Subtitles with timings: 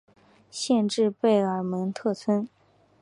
[0.49, 2.49] 县治贝尔蒙特村。